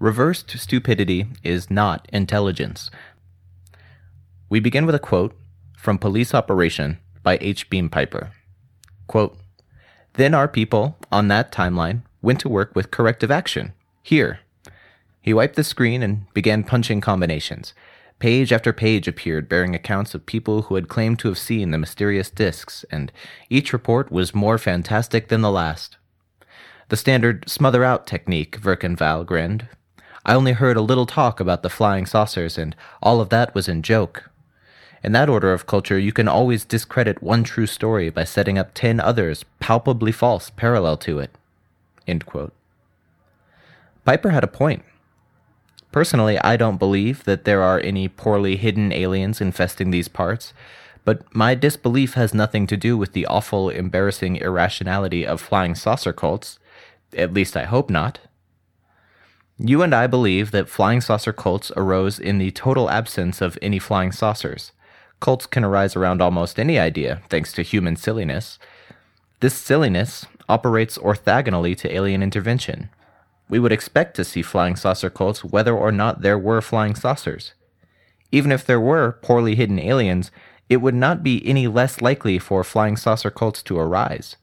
[0.00, 2.90] Reversed stupidity is not intelligence.
[4.48, 5.36] We begin with a quote
[5.76, 7.68] from Police Operation by H.
[7.68, 8.30] Beam Piper.
[9.06, 9.36] Quote,
[10.14, 13.74] then our people, on that timeline, went to work with corrective action.
[14.02, 14.40] Here.
[15.20, 17.74] He wiped the screen and began punching combinations.
[18.18, 21.78] Page after page appeared bearing accounts of people who had claimed to have seen the
[21.78, 23.12] mysterious discs, and
[23.50, 25.98] each report was more fantastic than the last.
[26.88, 29.68] The standard smother out technique, Verkan Vall grinned.
[30.24, 33.68] I only heard a little talk about the flying saucers, and all of that was
[33.68, 34.30] in joke.
[35.02, 38.74] In that order of culture, you can always discredit one true story by setting up
[38.74, 41.30] ten others palpably false parallel to it.
[44.04, 44.82] Piper had a point.
[45.92, 50.52] Personally, I don't believe that there are any poorly hidden aliens infesting these parts,
[51.04, 56.12] but my disbelief has nothing to do with the awful, embarrassing irrationality of flying saucer
[56.12, 56.58] cults.
[57.16, 58.20] At least I hope not.
[59.62, 63.78] You and I believe that flying saucer cults arose in the total absence of any
[63.78, 64.72] flying saucers.
[65.20, 68.58] Cults can arise around almost any idea, thanks to human silliness.
[69.40, 72.88] This silliness operates orthogonally to alien intervention.
[73.50, 77.52] We would expect to see flying saucer cults whether or not there were flying saucers.
[78.32, 80.30] Even if there were poorly hidden aliens,
[80.70, 84.36] it would not be any less likely for flying saucer cults to arise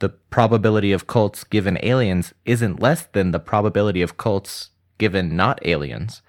[0.00, 5.64] the probability of cults given aliens isn't less than the probability of cults given not
[5.64, 6.22] aliens,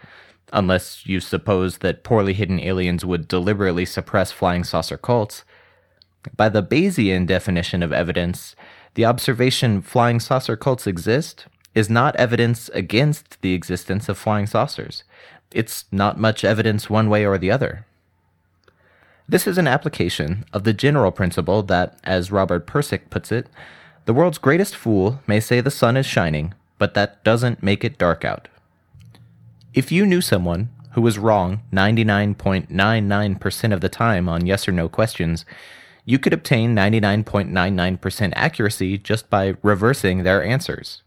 [0.54, 5.44] unless you suppose that poorly hidden aliens would deliberately suppress flying saucer cults.
[6.36, 8.56] By the Bayesian definition of evidence,
[8.94, 15.04] the observation flying saucer cults exist is not evidence against the existence of flying saucers.
[15.52, 17.86] It's not much evidence one way or the other.
[19.32, 23.48] This is an application of the general principle that, as Robert Pirsig puts it,
[24.04, 27.98] the world's greatest fool may say the sun is shining, but that doesn't make it
[27.98, 28.50] dark out.
[29.74, 34.90] If you knew someone who was wrong 99.99% of the time on yes or no
[34.90, 35.46] questions,
[36.04, 41.04] you could obtain 99.99% accuracy just by reversing their answers.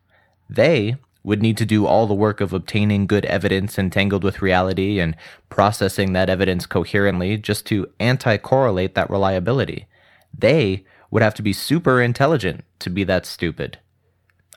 [0.49, 5.01] They would need to do all the work of obtaining good evidence entangled with reality
[5.01, 5.17] and
[5.49, 9.87] processing that evidence coherently just to anti correlate that reliability.
[10.37, 13.79] They would have to be super intelligent to be that stupid.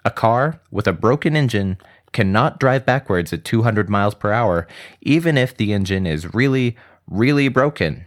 [0.03, 1.77] A car with a broken engine
[2.11, 4.67] cannot drive backwards at 200 miles per hour,
[5.01, 6.75] even if the engine is really,
[7.09, 8.05] really broken.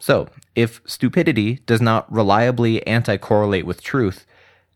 [0.00, 4.26] So, if stupidity does not reliably anti correlate with truth,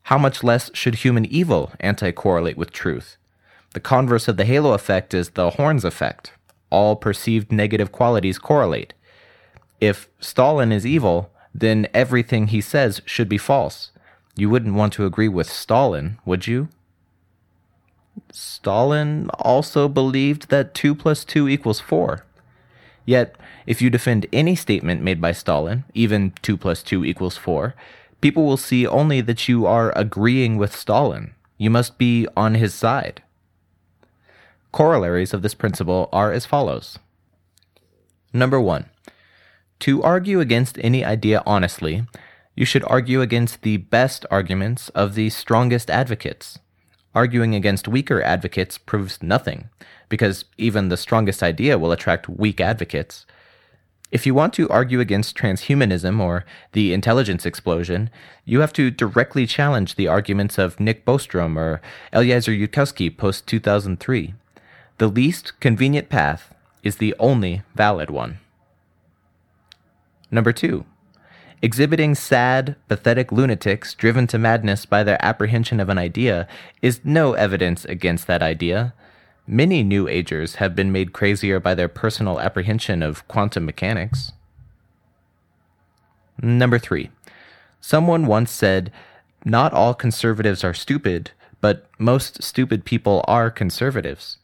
[0.04, 3.16] how much less should human evil anti correlate with truth?
[3.72, 6.32] The converse of the halo effect is the Horns effect.
[6.70, 8.94] All perceived negative qualities correlate.
[9.80, 13.90] If Stalin is evil, then everything he says should be false.
[14.36, 16.68] You wouldn't want to agree with Stalin, would you?
[18.30, 22.24] Stalin also believed that 2 plus 2 equals 4.
[23.04, 23.36] Yet,
[23.66, 27.74] if you defend any statement made by Stalin, even 2 plus 2 equals 4,
[28.22, 31.34] people will see only that you are agreeing with Stalin.
[31.58, 33.22] You must be on his side.
[34.72, 36.98] Corollaries of this principle are as follows.
[38.32, 38.86] Number one,
[39.80, 42.06] to argue against any idea honestly,
[42.54, 46.58] you should argue against the best arguments of the strongest advocates.
[47.14, 49.68] Arguing against weaker advocates proves nothing,
[50.08, 53.26] because even the strongest idea will attract weak advocates.
[54.12, 58.10] If you want to argue against transhumanism or the intelligence explosion,
[58.44, 61.80] you have to directly challenge the arguments of Nick Bostrom or
[62.12, 64.34] Eliezer Yudkowsky post 2003.
[64.98, 68.38] The least convenient path is the only valid one.
[70.30, 70.84] Number two,
[71.62, 76.46] exhibiting sad, pathetic lunatics driven to madness by their apprehension of an idea
[76.82, 78.92] is no evidence against that idea.
[79.46, 84.32] Many New Agers have been made crazier by their personal apprehension of quantum mechanics.
[86.40, 87.10] Number three,
[87.80, 88.92] someone once said,
[89.44, 94.38] Not all conservatives are stupid, but most stupid people are conservatives.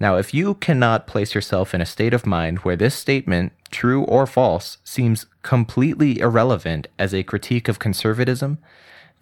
[0.00, 4.04] Now, if you cannot place yourself in a state of mind where this statement, true
[4.04, 8.58] or false, seems completely irrelevant as a critique of conservatism,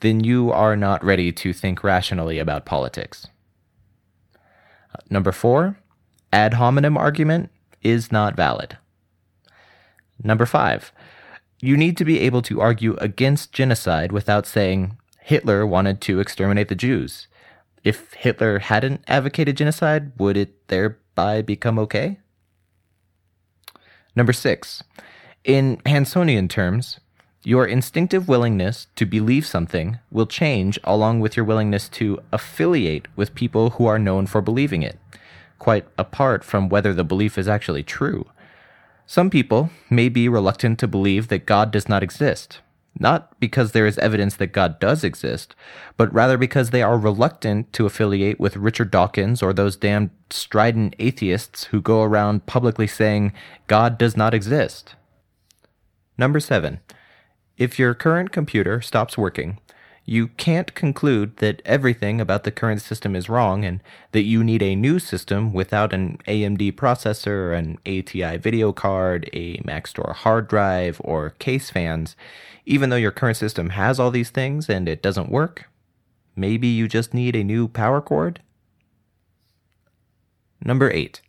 [0.00, 3.28] then you are not ready to think rationally about politics.
[5.10, 5.78] Number four,
[6.32, 7.50] ad hominem argument
[7.82, 8.78] is not valid.
[10.22, 10.92] Number five,
[11.60, 16.68] you need to be able to argue against genocide without saying Hitler wanted to exterminate
[16.68, 17.28] the Jews.
[17.84, 22.18] If Hitler hadn't advocated genocide, would it thereby become okay?
[24.14, 24.82] Number six,
[25.44, 27.00] in Hansonian terms,
[27.46, 33.36] Your instinctive willingness to believe something will change along with your willingness to affiliate with
[33.36, 34.98] people who are known for believing it,
[35.60, 38.26] quite apart from whether the belief is actually true.
[39.06, 42.58] Some people may be reluctant to believe that God does not exist,
[42.98, 45.54] not because there is evidence that God does exist,
[45.96, 50.96] but rather because they are reluctant to affiliate with Richard Dawkins or those damned strident
[50.98, 53.32] atheists who go around publicly saying
[53.68, 54.96] God does not exist.
[56.18, 56.80] Number seven,
[57.58, 59.58] if your current computer stops working,
[60.04, 63.82] you can't conclude that everything about the current system is wrong and
[64.12, 69.56] that you need a new system without an AMD processor, an ATI video card, a
[69.58, 72.14] Maxtor hard drive, or case fans,
[72.64, 75.68] even though your current system has all these things and it doesn't work.
[76.36, 78.40] Maybe you just need a new power cord?
[80.64, 81.20] Number 8.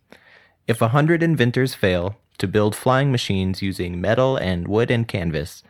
[0.68, 5.64] If a hundred inventors fail to build flying machines using metal and wood and canvas,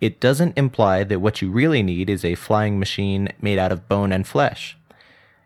[0.00, 3.88] it doesn't imply that what you really need is a flying machine made out of
[3.88, 4.76] bone and flesh.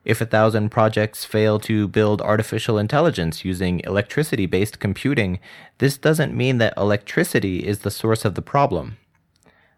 [0.04, 5.40] If a thousand projects fail to build artificial intelligence using electricity based computing,
[5.78, 8.98] this doesn't mean that electricity is the source of the problem.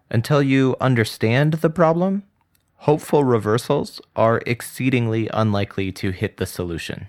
[0.09, 2.23] Until you understand the problem,
[2.79, 7.07] hopeful reversals are exceedingly unlikely to hit the solution.